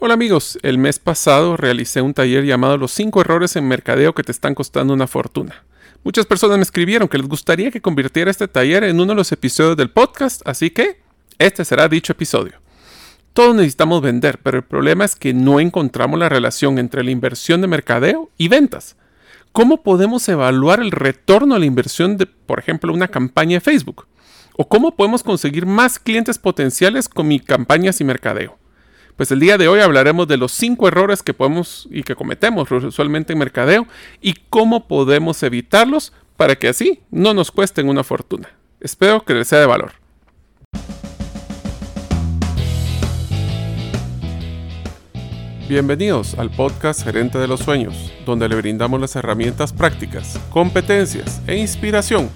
[0.00, 4.22] Hola amigos, el mes pasado realicé un taller llamado Los 5 errores en mercadeo que
[4.22, 5.64] te están costando una fortuna.
[6.04, 9.32] Muchas personas me escribieron que les gustaría que convirtiera este taller en uno de los
[9.32, 11.00] episodios del podcast, así que
[11.40, 12.60] este será dicho episodio.
[13.32, 17.60] Todos necesitamos vender, pero el problema es que no encontramos la relación entre la inversión
[17.60, 18.94] de mercadeo y ventas.
[19.50, 24.06] ¿Cómo podemos evaluar el retorno a la inversión de, por ejemplo, una campaña de Facebook?
[24.56, 28.58] ¿O cómo podemos conseguir más clientes potenciales con mis campañas y mercadeo?
[29.18, 32.70] Pues el día de hoy hablaremos de los cinco errores que podemos y que cometemos
[32.70, 33.88] usualmente en mercadeo
[34.20, 38.48] y cómo podemos evitarlos para que así no nos cuesten una fortuna.
[38.80, 39.90] Espero que les sea de valor.
[45.68, 51.56] Bienvenidos al podcast Gerente de los Sueños, donde le brindamos las herramientas prácticas, competencias e
[51.56, 52.30] inspiración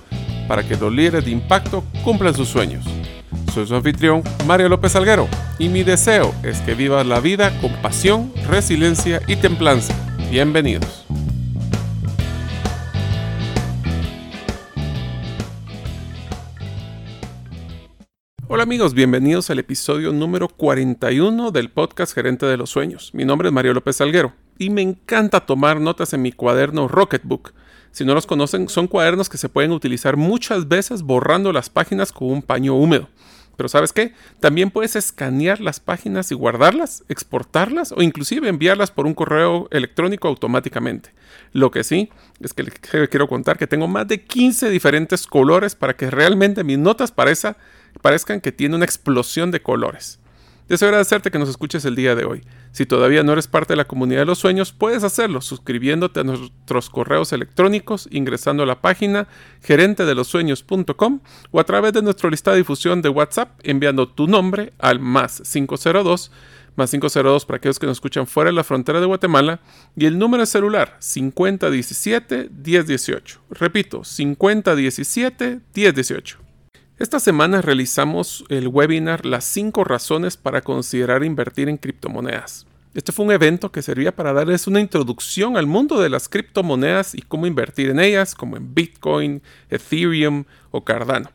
[0.48, 2.84] para que los líderes de impacto cumplan sus sueños.
[3.52, 7.70] Soy su anfitrión, Mario López Alguero, y mi deseo es que vivas la vida con
[7.82, 9.94] pasión, resiliencia y templanza.
[10.30, 11.04] Bienvenidos.
[18.48, 23.10] Hola amigos, bienvenidos al episodio número 41 del podcast Gerente de los Sueños.
[23.12, 27.52] Mi nombre es Mario López Alguero y me encanta tomar notas en mi cuaderno Rocketbook.
[27.90, 32.12] Si no los conocen, son cuadernos que se pueden utilizar muchas veces borrando las páginas
[32.12, 33.10] con un paño húmedo.
[33.56, 34.14] Pero ¿sabes qué?
[34.40, 40.28] También puedes escanear las páginas y guardarlas, exportarlas o inclusive enviarlas por un correo electrónico
[40.28, 41.10] automáticamente.
[41.52, 42.74] Lo que sí es que les
[43.08, 48.40] quiero contar que tengo más de 15 diferentes colores para que realmente mis notas parezcan
[48.40, 50.18] que tiene una explosión de colores.
[50.68, 52.42] Deseo agradecerte que nos escuches el día de hoy.
[52.72, 56.24] Si todavía no eres parte de la comunidad de los sueños, puedes hacerlo suscribiéndote a
[56.24, 59.28] nuestros correos electrónicos, ingresando a la página
[59.62, 64.98] gerentedelosueños.com o a través de nuestro lista de difusión de WhatsApp enviando tu nombre al
[65.00, 66.30] más 502
[66.74, 69.60] más 502 para aquellos que nos escuchan fuera de la frontera de Guatemala
[69.94, 73.40] y el número de celular 5017 1018.
[73.50, 76.51] Repito, 5017 1018.
[77.02, 82.64] Esta semana realizamos el webinar Las 5 razones para considerar invertir en criptomonedas.
[82.94, 87.16] Este fue un evento que servía para darles una introducción al mundo de las criptomonedas
[87.16, 91.32] y cómo invertir en ellas, como en Bitcoin, Ethereum o Cardano.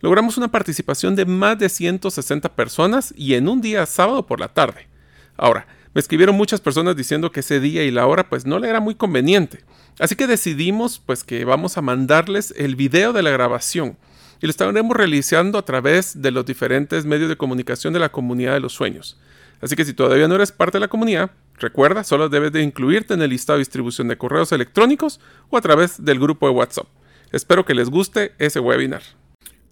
[0.00, 4.48] Logramos una participación de más de 160 personas y en un día sábado por la
[4.48, 4.88] tarde.
[5.36, 8.70] Ahora, me escribieron muchas personas diciendo que ese día y la hora pues no le
[8.70, 9.62] era muy conveniente.
[9.98, 13.98] Así que decidimos pues que vamos a mandarles el video de la grabación
[14.42, 18.54] y lo estaremos realizando a través de los diferentes medios de comunicación de la comunidad
[18.54, 19.16] de los sueños.
[19.60, 23.14] Así que si todavía no eres parte de la comunidad, recuerda, solo debes de incluirte
[23.14, 26.88] en el listado de distribución de correos electrónicos o a través del grupo de WhatsApp.
[27.30, 29.02] Espero que les guste ese webinar.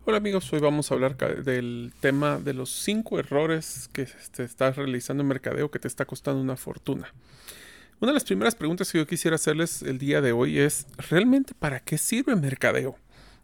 [0.04, 4.06] Hola amigos, hoy vamos a hablar del tema de los 5 errores que
[4.36, 7.12] te estás realizando en mercadeo que te está costando una fortuna.
[7.98, 11.54] Una de las primeras preguntas que yo quisiera hacerles el día de hoy es, ¿realmente
[11.58, 12.96] para qué sirve mercadeo?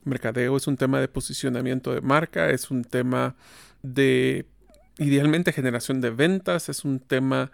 [0.07, 3.35] Mercadeo es un tema de posicionamiento de marca, es un tema
[3.83, 4.47] de
[4.99, 7.51] idealmente generación de ventas, es un tema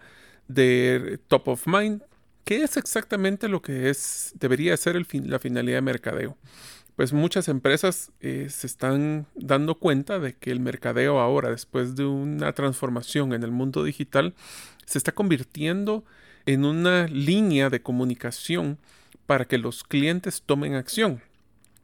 [0.49, 2.03] de top of mind.
[2.45, 6.37] ¿Qué es exactamente lo que es, debería ser el la finalidad de mercadeo?
[6.97, 12.05] Pues muchas empresas eh, se están dando cuenta de que el mercadeo ahora, después de
[12.05, 14.35] una transformación en el mundo digital,
[14.85, 16.05] se está convirtiendo
[16.45, 18.79] en una línea de comunicación
[19.27, 21.23] para que los clientes tomen acción.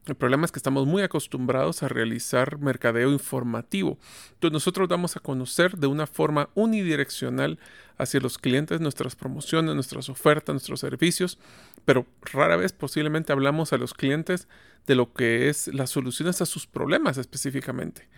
[0.08, 3.98] El problema es que estamos muy acostumbrados a realizar mercadeo informativo.
[4.32, 7.58] Entonces nosotros damos a conocer de una forma unidireccional
[7.98, 11.38] hacia los clientes nuestras promociones, nuestras ofertas, nuestros servicios,
[11.84, 14.48] pero rara vez posiblemente hablamos a los clientes
[14.86, 18.08] de lo que es las soluciones a sus problemas específicamente.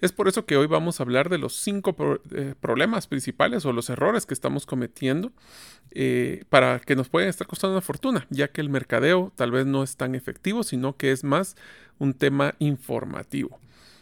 [0.00, 1.94] Es por eso que hoy vamos a hablar de los cinco
[2.30, 5.30] eh, problemas principales o los errores que estamos cometiendo
[5.90, 9.66] eh, para que nos pueden estar costando una fortuna, ya que el mercadeo tal vez
[9.66, 11.54] no es tan efectivo, sino que es más
[11.98, 13.58] un tema informativo.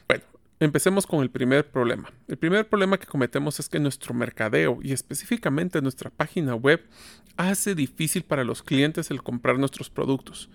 [0.06, 0.22] Bueno,
[0.60, 2.12] empecemos con el primer problema.
[2.28, 6.84] El primer problema que cometemos es que nuestro mercadeo y específicamente nuestra página web
[7.36, 10.48] hace difícil para los clientes el comprar nuestros productos.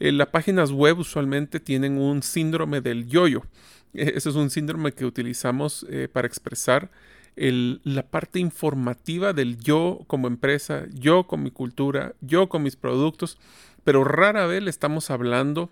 [0.00, 3.40] Eh, las páginas web usualmente tienen un síndrome del yoyo.
[3.40, 3.46] -yo
[3.94, 6.90] e-, Eso es un síndrome que utilizamos eh, para expresar
[7.38, 13.36] la parte informativa del yo como empresa, yo con mi cultura, yo con mis productos,
[13.84, 15.68] pero rara vez le estamos hablando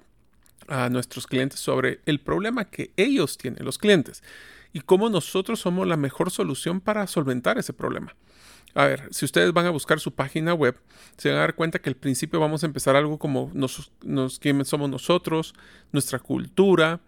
[0.69, 4.23] a nuestros clientes sobre el problema que ellos tienen, los clientes,
[4.75, 8.15] y cómo nosotros somos la mejor solución para solventar ese problema.
[8.75, 10.77] A ver, si ustedes van a buscar su página web,
[11.17, 14.41] se van a dar cuenta que al principio vamos a empezar algo como nos, nos,
[14.41, 15.55] quiénes somos nosotros,
[15.93, 17.01] nuestra cultura,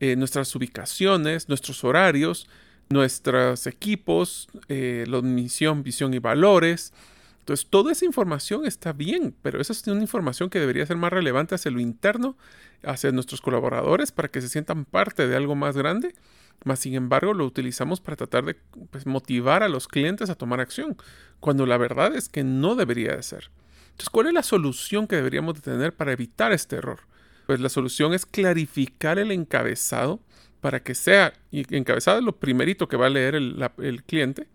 [0.00, 2.46] eh, nuestras ubicaciones, nuestros horarios,
[2.90, 6.92] nuestros equipos, eh, la misión, visión y valores.
[7.38, 11.12] Entonces, toda esa información está bien, pero esa es una información que debería ser más
[11.12, 12.36] relevante hacia lo interno,
[12.82, 16.14] hacia nuestros colaboradores, para que se sientan parte de algo más grande.
[16.64, 18.56] Más sin embargo, lo utilizamos para tratar de
[18.90, 20.96] pues, motivar a los clientes a tomar acción,
[21.40, 23.50] cuando la verdad es que no debería de ser.
[23.90, 27.00] Entonces, ¿cuál es la solución que deberíamos de tener para evitar este error?
[27.46, 30.20] Pues la solución es clarificar el encabezado
[30.60, 34.48] para que sea, y encabezado es lo primerito que va a leer el, cliente,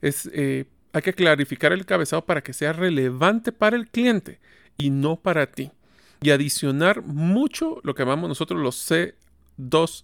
[0.00, 4.38] es, eh, hay que clarificar el encabezado para que sea relevante para el cliente
[4.76, 5.72] y no para ti.
[6.20, 10.02] Y adicionar mucho lo que llamamos nosotros los C2A,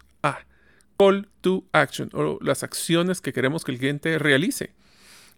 [0.96, 4.72] Call to Action, o las acciones que queremos que el cliente realice.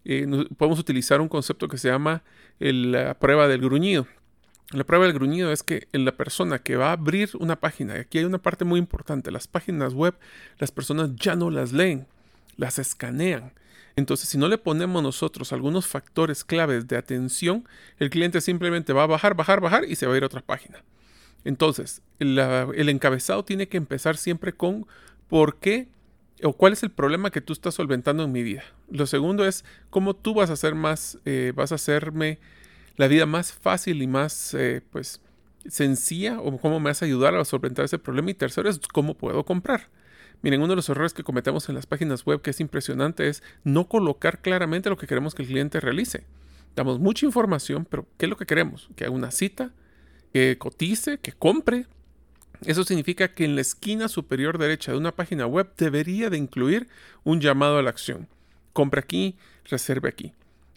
[0.04, 0.26] Eh,
[0.56, 2.22] podemos utilizar un concepto que se llama
[2.58, 4.06] la prueba del gruñido.
[4.70, 8.00] La prueba del gruñido es que la persona que va a abrir una página, y
[8.00, 10.14] aquí hay una parte muy importante, las páginas web,
[10.58, 12.06] las personas ya no las leen,
[12.56, 13.52] las escanean.
[13.96, 17.66] Entonces, si no le ponemos nosotros algunos factores claves de atención,
[17.98, 20.42] el cliente simplemente va a bajar, bajar, bajar y se va a ir a otra
[20.42, 20.82] página.
[21.44, 24.86] Entonces, el encabezado tiene que empezar siempre con
[25.28, 25.88] por qué
[26.42, 28.62] o cuál es el problema que tú estás solventando en mi vida.
[28.90, 32.38] Lo segundo es cómo tú vas a hacer más, eh, vas a hacerme
[32.96, 35.20] la vida más fácil y más, eh, pues,
[35.68, 38.30] sencilla o cómo me vas a ayudar a solventar ese problema.
[38.30, 39.88] Y tercero es cómo puedo comprar.
[40.42, 43.42] Miren, uno de los errores que cometemos en las páginas web que es impresionante es
[43.64, 46.24] no colocar claramente lo que queremos que el cliente realice.
[46.74, 48.88] Damos mucha información, pero ¿qué es lo que queremos?
[48.96, 49.72] Que haga una cita,
[50.32, 51.86] que cotice, que compre.
[52.64, 56.88] Eso significa que en la esquina superior derecha de una página web debería de incluir
[57.24, 58.28] un llamado a la acción.
[58.72, 60.32] Compre aquí, reserve aquí.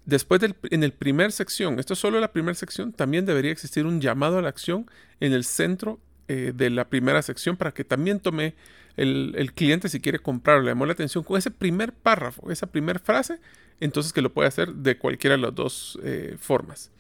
[0.05, 0.41] Después
[0.71, 4.39] en el primer sección, esto es solo la primera sección, también debería existir un llamado
[4.39, 4.89] a la acción
[5.19, 8.55] en el centro eh, de la primera sección para que también tome
[8.97, 12.99] el, cliente si quiere comprarlo, le llamó la atención con ese primer párrafo, esa primera
[12.99, 13.39] frase,
[13.79, 16.91] entonces que lo puede hacer de cualquiera de las dos eh, formas.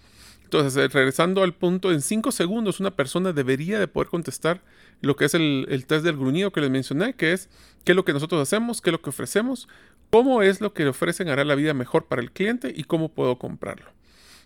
[0.49, 4.63] Entonces, eh, regresando al punto, en cinco segundos una persona debería de poder contestar
[4.99, 7.49] lo que es el, test del gruñido que les mencioné, que es
[7.83, 9.67] qué es lo que nosotros hacemos, qué es lo que ofrecemos,
[10.09, 13.37] cómo es lo que ofrecen hará la vida mejor para el cliente y cómo puedo
[13.37, 13.91] comprarlo.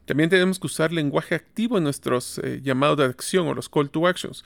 [0.04, 3.90] También tenemos que usar lenguaje activo en nuestros eh, llamados de acción o los call
[3.90, 4.44] to actions.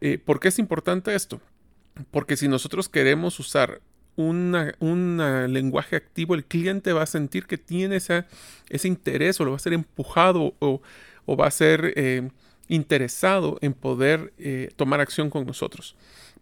[0.00, 1.40] Eh, ¿Por qué es importante esto?
[2.10, 3.80] Porque si nosotros queremos usar
[4.16, 5.18] un
[5.48, 9.60] lenguaje activo, el cliente va a sentir que tiene ese interés o lo va a
[9.60, 10.80] ser empujado o,
[11.36, 12.28] va a ser eh,
[12.68, 14.32] interesado en poder
[14.76, 15.96] tomar acción con nosotros.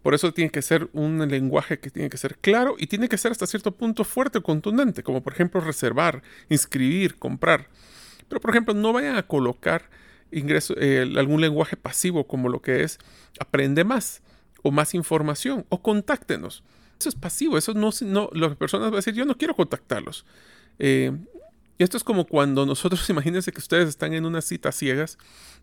[0.04, 3.16] Por eso tiene que ser un lenguaje que tiene que ser claro y tiene que
[3.16, 7.68] ser hasta cierto punto fuerte o contundente, como por ejemplo reservar, inscribir, comprar.
[8.28, 9.88] Pero por ejemplo, no vayan a colocar
[10.30, 12.98] ingreso, eh, algún lenguaje pasivo como lo que es
[13.40, 14.20] aprende más
[14.62, 16.62] o más información o contáctenos.
[16.98, 20.24] Eso es pasivo, eso no, no las personas van a decir yo no quiero contactarlos.
[20.78, 21.12] Eh,
[21.78, 25.18] esto es como cuando nosotros, imagínense que ustedes están en una cita ciegas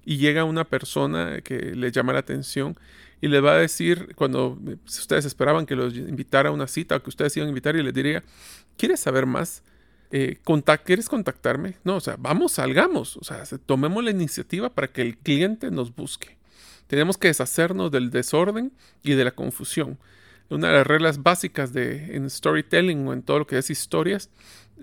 [0.06, 2.78] y llega una persona que les llama la atención
[3.22, 6.95] y le va a decir, cuando si ustedes esperaban que los invitara a una cita
[6.95, 8.24] o que ustedes iban a invitar y les diría,
[8.78, 9.63] ¿quieres saber más?
[10.12, 10.39] Eh,
[10.83, 11.78] ¿Quieres contactarme?
[11.83, 15.95] No, o sea, vamos, salgamos, o sea, tomemos la iniciativa para que el cliente nos
[15.95, 16.38] busque.
[16.88, 18.74] Tenemos que deshacernos del desorden
[19.04, 19.98] y de la confusión.
[20.51, 24.30] Una de las reglas básicas de, en storytelling o en todo lo que es historias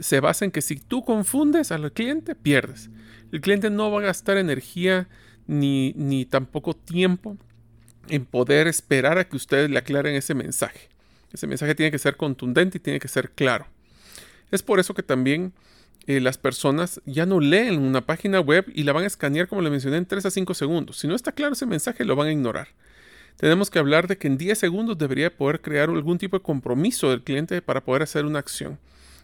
[0.00, 2.88] se basa en que si tú confundes al cliente, pierdes.
[3.32, 5.09] El cliente no va a gastar energía
[5.47, 7.37] ni, ni tampoco tiempo
[8.09, 10.88] en poder esperar a que ustedes le aclaren ese mensaje.
[11.33, 13.66] Ese mensaje tiene que ser contundente y tiene que ser claro.
[14.50, 15.52] Es por eso que también
[16.07, 19.61] eh, las personas ya no leen una página web y la van a escanear, como
[19.61, 20.99] le mencioné, en 3 a 5 segundos.
[20.99, 22.69] Si no está claro ese mensaje, lo van a ignorar.
[23.38, 27.11] Tenemos que hablar de que en 10 segundos debería poder crear algún tipo de compromiso
[27.11, 28.78] del cliente para poder hacer una acción.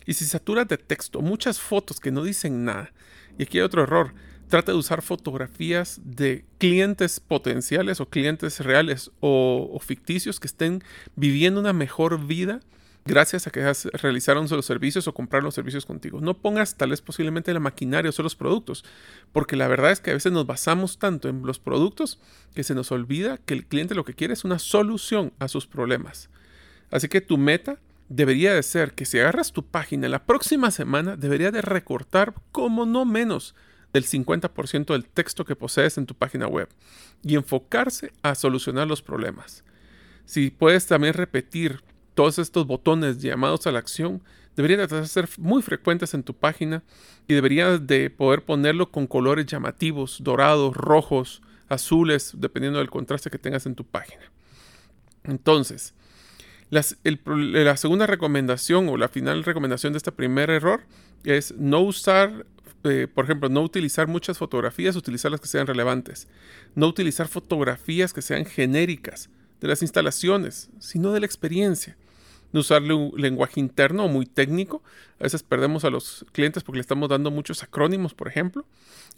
[0.06, 2.92] Y si satura de texto, muchas fotos que no dicen nada,
[3.38, 4.14] y aquí hay otro error,
[4.48, 10.84] trata de usar fotografías de clientes potenciales o clientes reales o, ficticios que estén
[11.16, 12.60] viviendo una mejor vida
[13.04, 16.20] gracias a que realizaron los servicios o compraron los servicios contigo.
[16.20, 18.84] No pongas tal vez posiblemente la maquinaria o los productos,
[19.32, 22.18] porque la verdad es que a veces nos basamos tanto en los productos
[22.54, 25.66] que se nos olvida que el cliente lo que quiere es una solución a sus
[25.66, 26.30] problemas.
[26.90, 31.16] Así que tu meta debería de ser que si agarras tu página la próxima semana,
[31.16, 33.54] debería de recortar como no menos
[33.92, 36.68] del 50% del texto que posees en tu página web
[37.22, 39.64] y enfocarse a solucionar los problemas.
[40.24, 41.82] Si puedes también repetir
[42.14, 44.22] todos estos botones llamados a la acción,
[44.56, 46.82] deberían de ser muy frecuentes en tu página
[47.26, 53.38] y deberías de poder ponerlo con colores llamativos, dorados, rojos, azules, dependiendo del contraste que
[53.38, 54.22] tengas en tu página.
[55.24, 55.94] Entonces,
[56.70, 60.82] la segunda recomendación o la final recomendación de este primer error
[61.24, 62.46] es no usar,
[62.84, 66.28] eh, por ejemplo, no utilizar muchas fotografías, utilizar las que sean relevantes.
[66.74, 69.30] No utilizar fotografías que sean genéricas
[69.60, 71.96] de las instalaciones, sino de la experiencia.
[72.54, 74.80] No usarle un lenguaje interno o muy técnico.
[75.18, 78.64] A veces perdemos a los clientes porque le estamos dando muchos acrónimos, por ejemplo.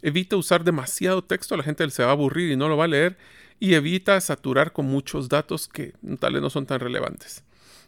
[0.00, 2.88] Evita usar demasiado texto, la gente se va a aburrir y no lo va a
[2.88, 3.18] leer.
[3.60, 7.44] Y evita saturar con muchos datos que tal vez no son tan relevantes.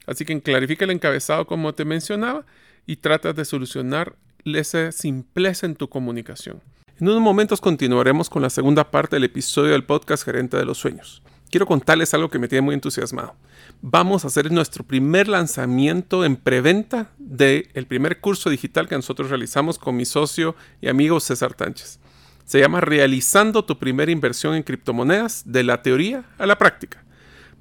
[0.07, 2.45] Así que clarifica el encabezado como te mencionaba
[2.87, 6.61] y trata de solucionar esa simpleza en tu comunicación.
[7.00, 10.76] En unos momentos continuaremos con la segunda parte del episodio del podcast Gerente de los
[10.76, 11.23] Sueños.
[11.50, 13.35] Quiero contarles algo que me tiene muy entusiasmado.
[13.81, 19.78] Vamos a hacer nuestro primer lanzamiento en preventa del primer curso digital que nosotros realizamos
[19.78, 22.00] con mi socio y amigo César Tánchez.
[22.45, 27.05] Se llama Realizando tu primera inversión en criptomonedas de la teoría a la práctica.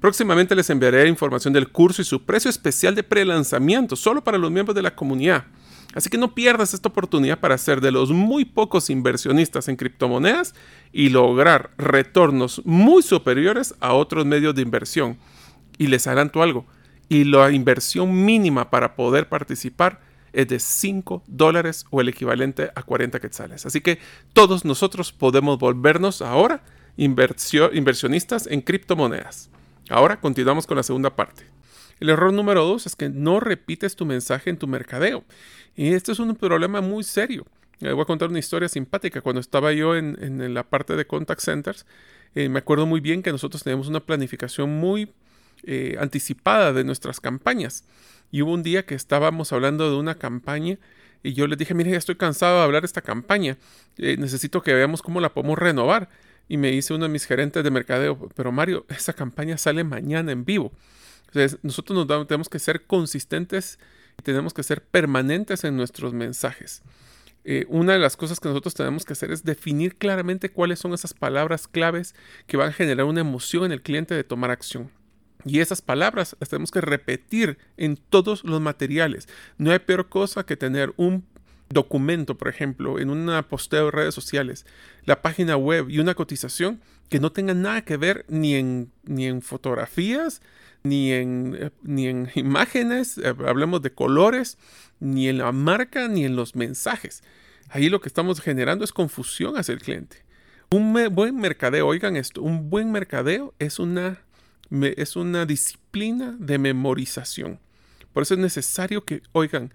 [0.00, 4.50] Próximamente les enviaré información del curso y su precio especial de pre-lanzamiento solo para los
[4.50, 5.44] miembros de la comunidad.
[5.94, 10.54] Así que no pierdas esta oportunidad para ser de los muy pocos inversionistas en criptomonedas
[10.92, 15.18] y lograr retornos muy superiores a otros medios de inversión.
[15.78, 16.66] Y les adelanto algo,
[17.08, 20.00] y la inversión mínima para poder participar
[20.32, 23.64] es de 5 dólares o el equivalente a 40 quetzales.
[23.64, 23.98] Así que
[24.34, 26.62] todos nosotros podemos volvernos ahora
[26.98, 29.50] inversionistas en criptomonedas.
[29.88, 31.44] Ahora continuamos con la segunda parte.
[32.00, 35.24] El error número dos es que no repites tu mensaje en tu mercadeo.
[35.76, 37.46] Y esto es un problema muy serio.
[37.80, 39.20] Les voy a contar una historia simpática.
[39.20, 41.86] Cuando estaba yo en, la parte de contact centers,
[42.34, 45.12] eh, me acuerdo muy bien que nosotros teníamos una planificación muy
[45.64, 47.84] eh, anticipada de nuestras campañas.
[48.30, 50.78] Y hubo un día que estábamos hablando de una campaña
[51.22, 53.56] y yo les dije, mire, ya estoy cansado de hablar de esta campaña.
[53.96, 56.08] Eh, necesito que veamos cómo la podemos renovar
[56.48, 60.32] y me dice uno de mis gerentes de mercadeo, pero Mario, esa campaña sale mañana
[60.32, 60.72] en vivo.
[61.62, 63.78] Nosotros nos tenemos que ser consistentes
[64.18, 66.82] y tenemos que ser permanentes en nuestros mensajes.
[67.44, 70.92] Eh, una de las cosas que nosotros tenemos que hacer es definir claramente cuáles son
[70.92, 72.14] esas palabras claves
[72.46, 74.90] que van a generar una emoción en el cliente de tomar acción.
[75.44, 79.28] Y esas palabras las tenemos que repetir en todos los materiales.
[79.56, 81.24] No hay peor cosa que tener un
[81.70, 84.66] documento, por ejemplo, en una posteo de redes sociales,
[85.04, 89.26] la página web y una cotización que no tenga nada que ver ni en, ni
[89.26, 90.40] en fotografías,
[90.82, 94.58] ni en, eh, ni en imágenes, eh, hablemos de colores,
[95.00, 97.22] ni en la marca, ni en los mensajes.
[97.70, 100.24] Ahí lo que estamos generando es confusión hacia el cliente.
[100.70, 104.20] Un buen mercadeo, oigan esto, un buen mercadeo es una,
[104.70, 107.58] es una disciplina de memorización.
[108.12, 109.72] Por eso es necesario que, oigan,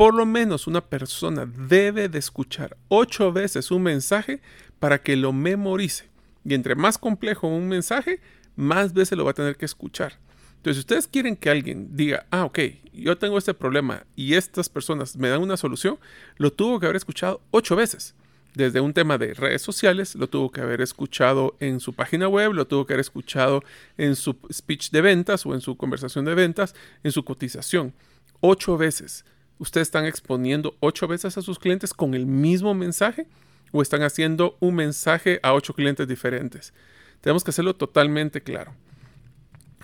[0.00, 4.40] por lo menos una persona debe de escuchar ocho veces un mensaje
[4.78, 6.08] para que lo memorice.
[6.42, 8.18] Y entre más complejo un mensaje,
[8.56, 10.18] más veces lo va a tener que escuchar.
[10.56, 12.60] Entonces, si ustedes quieren que alguien diga, ah, ok,
[12.94, 15.98] yo tengo este problema y estas personas me dan una solución,
[16.38, 18.14] lo tuvo que haber escuchado ocho veces.
[18.54, 22.54] Desde un tema de redes sociales, lo tuvo que haber escuchado en su página web,
[22.54, 23.62] lo tuvo que haber escuchado
[23.98, 27.92] en su speech de ventas o en su conversación de ventas, en su cotización.
[28.40, 29.26] Ocho veces
[29.60, 33.28] ustedes están exponiendo ocho veces a sus clientes con el mismo mensaje
[33.70, 36.72] o están haciendo un mensaje a ocho clientes diferentes.
[37.20, 38.72] Tenemos que hacerlo totalmente claro.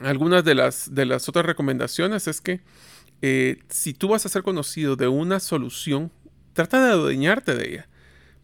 [0.01, 2.61] Algunas de las, de las otras recomendaciones es que
[3.23, 6.11] eh, si tú vas a ser conocido de una solución,
[6.55, 7.89] trata de adueñarte de ella.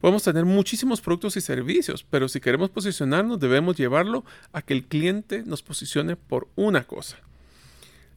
[0.00, 4.84] Podemos tener muchísimos productos y servicios, pero si queremos posicionarnos debemos llevarlo a que el
[4.84, 7.18] cliente nos posicione por una cosa.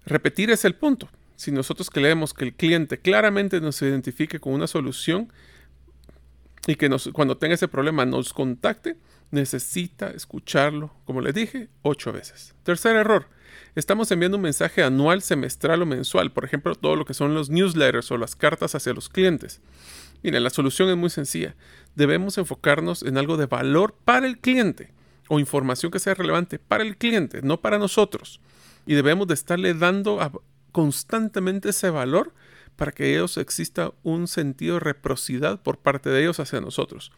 [0.06, 1.10] Repetir es el punto.
[1.36, 5.32] Si nosotros queremos que el cliente claramente nos identifique con una solución
[6.68, 8.98] y que cuando tenga ese problema nos contacte,
[9.32, 12.56] necesita escucharlo, como les dije, ocho veces.
[12.64, 13.28] Tercer error.
[13.76, 17.50] Estamos enviando un mensaje anual, semestral o mensual, por ejemplo, todo lo que son los
[17.50, 19.62] newsletters o las cartas hacia los clientes.
[20.24, 21.56] Miren, la solución es muy sencilla.
[21.96, 24.94] Debemos enfocarnos en algo de valor para el cliente
[25.28, 28.40] o información que sea relevante para el cliente, no para nosotros.
[28.86, 30.32] Y debemos de estarle dando a,
[30.76, 32.34] constantemente ese valor
[32.76, 37.14] para que ellos exista un sentido de reciprocidad por parte de ellos hacia nosotros.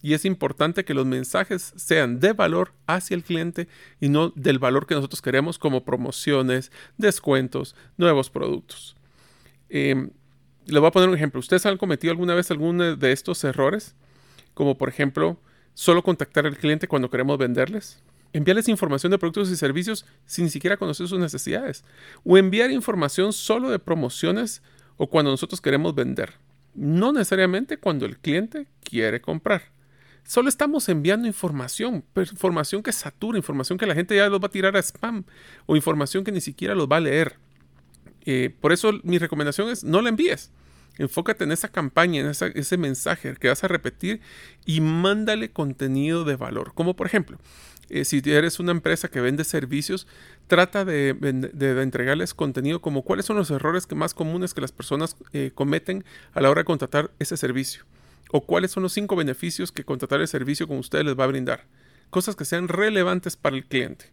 [0.00, 3.68] Y es importante que los mensajes sean de valor hacia el cliente
[4.00, 8.96] y no del valor que nosotros queremos como promociones, descuentos, nuevos productos.
[9.68, 10.08] Eh,
[10.64, 11.38] le voy a poner un ejemplo.
[11.38, 13.94] ¿Ustedes han cometido alguna vez alguno de estos errores?
[14.54, 15.38] Como por ejemplo,
[15.74, 20.76] solo contactar al cliente cuando queremos venderles enviarles información de productos y servicios sin siquiera
[20.76, 21.84] conocer sus necesidades.
[22.24, 24.62] O enviar información solo de promociones
[24.96, 26.34] o cuando nosotros queremos vender.
[26.74, 29.62] No necesariamente cuando el cliente quiere comprar.
[30.24, 34.50] Solo estamos enviando información, información que satura, información que la gente ya los va a
[34.50, 35.24] tirar a spam
[35.66, 37.36] o información que ni siquiera los va a leer.
[38.24, 40.52] Eh, por eso mi recomendación es no la envíes.
[40.98, 44.20] Enfócate en esa campaña, en ese mensaje que vas a repetir
[44.66, 46.72] y mándale contenido de valor.
[46.74, 47.38] Como por ejemplo,
[47.92, 50.06] eh, si eres una empresa que vende servicios,
[50.46, 51.10] trata de,
[51.60, 56.04] entregarles contenido como cuáles son los errores que más comunes que las personas eh, cometen
[56.32, 57.84] a la hora de contratar ese servicio.
[58.30, 61.28] O cuáles son los cinco beneficios que contratar el servicio con ustedes les va a
[61.28, 61.66] brindar.
[62.08, 64.06] Cosas que sean relevantes para el cliente.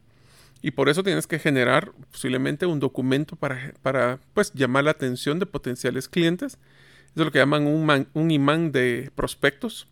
[0.61, 5.39] Y por eso tienes que generar posiblemente un documento para, para pues, llamar la atención
[5.39, 6.57] de potenciales clientes.
[7.15, 9.87] Es lo que llaman un imán de prospectos.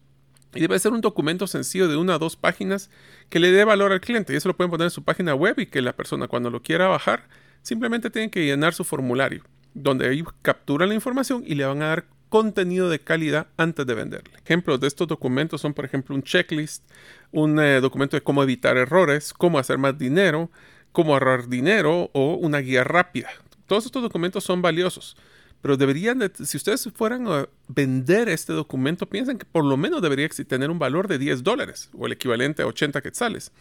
[0.57, 2.89] Y debe ser un documento sencillo de una o dos páginas
[3.29, 4.33] que le dé valor al cliente.
[4.33, 6.61] Y eso lo pueden poner en su página web y que la persona cuando lo
[6.61, 7.27] quiera bajar
[7.61, 11.87] simplemente tiene que llenar su formulario, donde ahí capturan la información y le van a
[11.87, 14.33] dar contenido de calidad antes de venderle.
[14.43, 16.83] Ejemplos de estos documentos son, por ejemplo, un checklist,
[17.31, 20.49] un eh, documento de cómo evitar errores, cómo hacer más dinero,
[20.91, 23.29] cómo ahorrar dinero o una guía rápida.
[23.65, 25.17] Todos estos documentos son valiosos,
[25.61, 30.29] pero deberían, si ustedes fueran a vender este documento, piensen que por lo menos debería
[30.29, 33.51] tener un valor de 10 dólares o el equivalente a 80 quetzales.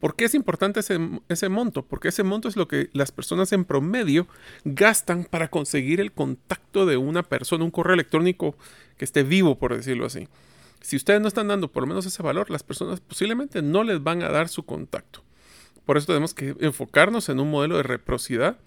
[0.00, 1.84] ¿Por qué es importante ese, ese, monto?
[1.84, 4.28] Porque ese monto es lo que las personas en promedio
[4.64, 8.56] gastan para conseguir el contacto de una persona, un correo electrónico
[8.96, 10.28] que esté vivo, por decirlo así.
[10.80, 14.02] Si ustedes no están dando por lo menos ese valor, las personas posiblemente no les
[14.02, 15.24] van a dar su contacto.
[15.84, 18.58] Por eso tenemos que enfocarnos en un modelo de reciprocidad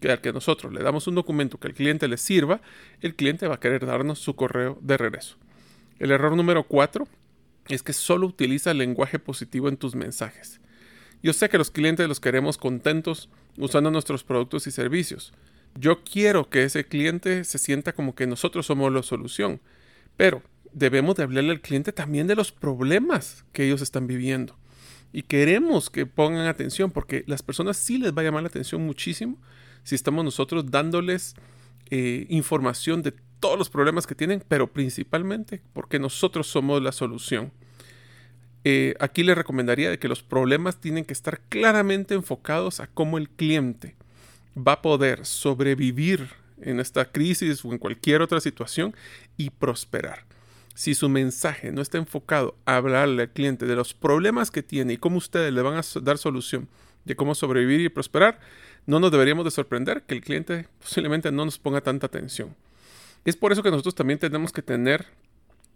[0.00, 2.60] que al que nosotros le damos un documento que al cliente le sirva,
[3.00, 5.36] el cliente va a querer darnos su correo de regreso.
[5.98, 7.06] El error número cuatro
[7.68, 10.60] es que solo utiliza el lenguaje positivo en tus mensajes.
[11.22, 13.28] Yo sé que los clientes los queremos contentos
[13.58, 15.32] usando nuestros productos y servicios.
[15.74, 19.60] Yo quiero que ese cliente se sienta como que nosotros somos la solución,
[20.16, 20.42] pero
[20.72, 24.56] debemos de hablarle al cliente también de los problemas que ellos están viviendo.
[25.12, 28.86] Y queremos que pongan atención porque las personas sí les va a llamar la atención
[28.86, 29.38] muchísimo
[29.82, 31.34] si estamos nosotros dándoles
[31.90, 37.52] eh, información de todos los problemas que tienen, pero principalmente porque nosotros somos la solución.
[38.64, 43.16] Eh, aquí le recomendaría de que los problemas tienen que estar claramente enfocados a cómo
[43.16, 43.96] el cliente
[44.56, 46.28] va a poder sobrevivir
[46.60, 48.94] en esta crisis o en cualquier otra situación
[49.36, 50.24] y prosperar.
[50.74, 54.94] Si su mensaje no está enfocado a hablarle al cliente de los problemas que tiene
[54.94, 56.68] y cómo ustedes le van a dar solución
[57.04, 58.40] de cómo sobrevivir y prosperar,
[58.86, 62.54] no nos deberíamos de sorprender que el cliente posiblemente no nos ponga tanta atención.
[63.24, 65.06] Es por eso que nosotros también tenemos que tener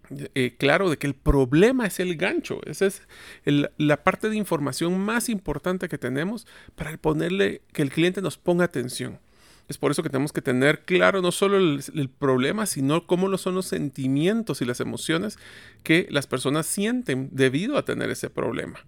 [0.09, 2.59] eh, claro de que el problema es el gancho.
[2.65, 3.01] Esa es
[3.77, 8.65] la parte de información más importante que tenemos para ponerle que el cliente nos ponga
[8.65, 9.19] atención.
[9.67, 13.35] Es por eso que tenemos que tener claro no solo el, el, problema, sino cómo
[13.39, 15.39] son los sentimientos y las emociones
[15.81, 18.85] que las personas sienten debido a tener ese problema.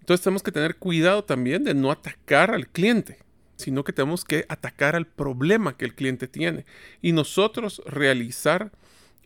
[0.00, 3.18] Entonces tenemos que tener cuidado también de no atacar al cliente,
[3.60, 6.64] sino que tenemos que atacar al problema que el cliente tiene
[7.00, 8.72] y nosotros realizar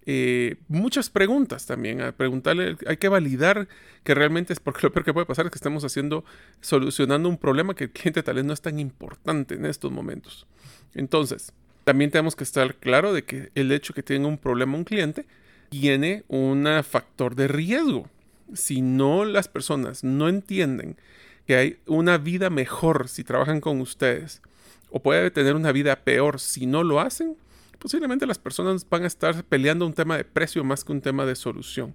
[0.06, 2.02] eh, muchas preguntas también.
[2.02, 3.68] A preguntarle, hay que validar
[4.02, 6.24] que realmente es porque lo peor que puede pasar es que estemos haciendo,
[6.60, 10.46] solucionando un problema que el cliente tal vez no es tan importante en estos momentos.
[10.94, 11.52] Entonces,
[11.84, 15.26] también tenemos que estar claro de que el hecho que tenga un problema un cliente
[15.70, 18.08] tiene un factor de riesgo.
[18.52, 20.96] Si no las personas no entienden
[21.46, 24.42] que hay una vida mejor si trabajan con ustedes
[24.90, 27.36] o puede tener una vida peor si no lo hacen,
[27.78, 31.26] posiblemente las personas van a estar peleando un tema de precio más que un tema
[31.26, 31.94] de solución.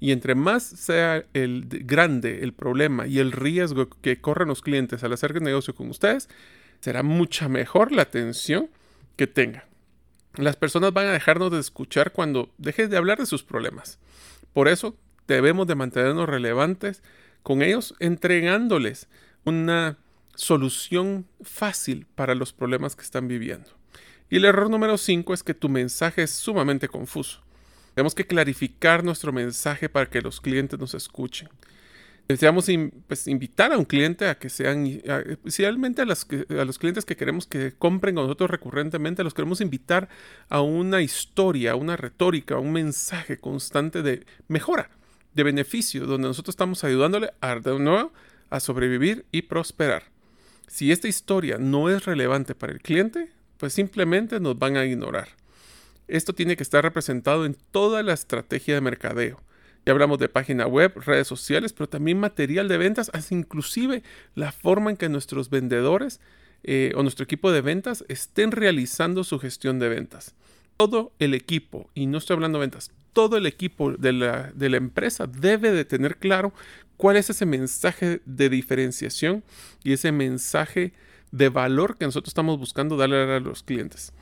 [0.00, 5.04] Y entre más sea el grande el problema y el riesgo que corren los clientes
[5.04, 6.28] al hacer negocio con ustedes,
[6.80, 8.68] será mucha mejor la atención
[9.16, 9.62] que tengan.
[10.34, 13.98] Las personas van a dejarnos de escuchar cuando dejes de hablar de sus problemas.
[14.52, 14.96] Por eso
[15.28, 17.02] debemos de mantenernos relevantes
[17.42, 19.08] con ellos, entregándoles
[19.44, 19.98] una
[20.34, 23.70] solución fácil para los problemas que están viviendo.
[24.30, 27.42] Y el error número 5 es que tu mensaje es sumamente confuso.
[27.94, 31.48] Tenemos que clarificar nuestro mensaje para que los clientes nos escuchen.
[32.28, 32.70] Deseamos
[33.08, 37.46] pues, invitar a un cliente a que sean, especialmente a, a los clientes que queremos
[37.46, 40.08] que compren con nosotros recurrentemente, los queremos invitar
[40.48, 44.88] a una historia, a una retórica, a un mensaje constante de mejora,
[45.34, 48.12] de beneficio, donde nosotros estamos ayudándole a, nuevo,
[48.50, 50.04] a sobrevivir y prosperar.
[50.66, 55.28] Si esta historia no es relevante para el cliente, pues simplemente nos van a ignorar.
[56.08, 59.40] Esto tiene que estar representado en toda la estrategia de mercadeo.
[59.84, 64.02] Ya hablamos de página web, redes sociales, pero también material de ventas, hasta inclusive
[64.34, 66.20] la forma en que nuestros vendedores
[66.62, 70.34] eh, o nuestro equipo de ventas estén realizando su gestión de ventas.
[70.76, 75.26] Todo el equipo, y no estoy hablando de ventas, todo el equipo de la, empresa
[75.26, 76.52] debe de tener claro
[76.96, 79.42] cuál es ese mensaje de diferenciación
[79.82, 80.92] y ese mensaje
[81.30, 84.12] de valor que nosotros estamos buscando darle a los clientes.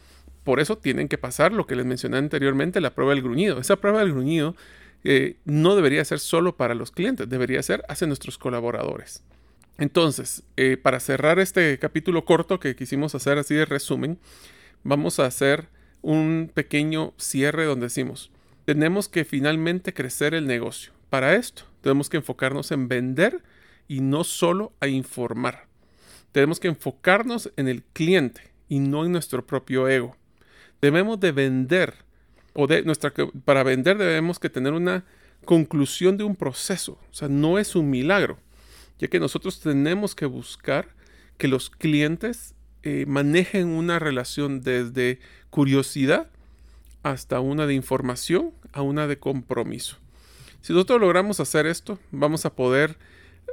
[0.44, 3.60] Por eso tienen que pasar lo que les mencioné anteriormente, la prueba del gruñido.
[3.60, 4.56] Esa prueba del gruñido
[5.04, 9.22] eh, no debería ser solo para los clientes, debería ser hacia nuestros colaboradores.
[9.78, 14.18] Entonces, eh, para cerrar este capítulo corto que quisimos hacer así de resumen,
[14.82, 15.68] vamos a hacer
[16.02, 18.30] un pequeño cierre donde decimos,
[18.70, 20.92] tenemos que finalmente crecer el negocio.
[21.08, 23.42] Para esto, tenemos que enfocarnos en vender
[23.88, 25.66] y no solo a informar.
[26.30, 30.16] Tenemos que enfocarnos en el cliente y no en nuestro propio ego.
[30.80, 31.94] Debemos de vender
[32.52, 33.12] o de nuestra
[33.44, 35.04] para vender debemos que tener una
[35.44, 38.38] conclusión de un proceso, o sea, no es un milagro,
[39.00, 40.94] ya que nosotros tenemos que buscar
[41.38, 42.54] que los clientes
[42.84, 45.18] eh, manejen una relación desde
[45.50, 46.30] curiosidad
[47.02, 49.96] hasta una de información a una de compromiso.
[50.60, 52.96] Si nosotros logramos hacer esto, vamos a poder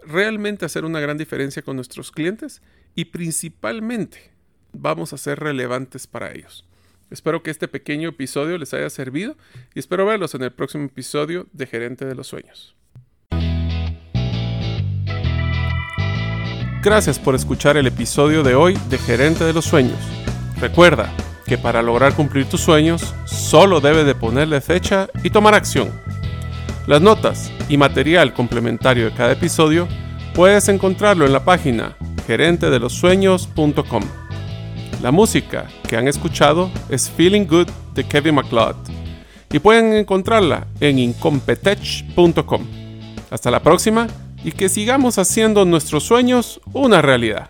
[0.05, 2.61] realmente hacer una gran diferencia con nuestros clientes
[2.95, 4.31] y principalmente
[4.73, 6.65] vamos a ser relevantes para ellos.
[7.09, 9.37] Espero que este pequeño episodio les haya servido
[9.73, 12.75] y espero verlos en el próximo episodio de Gerente de los Sueños.
[16.83, 19.99] Gracias por escuchar el episodio de hoy de Gerente de los Sueños.
[20.59, 21.13] Recuerda
[21.47, 25.89] que para lograr cumplir tus sueños solo debes de ponerle fecha y tomar acción.
[26.85, 29.87] Las notas y material complementario de cada episodio
[30.33, 31.95] puedes encontrarlo en la página
[32.27, 34.03] gerentedelosueños.com.
[35.01, 38.75] La música que han escuchado es Feeling Good de Kevin MacLeod
[39.51, 42.65] y pueden encontrarla en incompetech.com.
[43.29, 44.07] Hasta la próxima
[44.43, 47.49] y que sigamos haciendo nuestros sueños una realidad.